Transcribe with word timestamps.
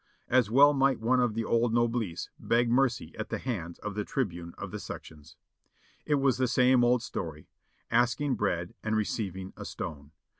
As 0.29 0.49
well 0.49 0.73
might 0.73 0.99
one 0.99 1.19
of 1.19 1.35
the 1.35 1.45
old 1.45 1.75
Noblesse 1.75 2.31
beg 2.39 2.71
mercy 2.71 3.13
at 3.19 3.29
the 3.29 3.37
hands 3.37 3.77
of 3.77 3.93
the 3.93 4.03
Tribune 4.03 4.55
of 4.57 4.71
the 4.71 4.79
Sections. 4.79 5.35
It 6.07 6.15
was 6.15 6.39
the 6.39 6.47
same 6.47 6.83
old 6.83 7.03
story: 7.03 7.49
asking 7.91 8.33
bread 8.33 8.73
and 8.81 8.95
receiving 8.95 9.53
a 9.55 9.63
stone. 9.63 10.09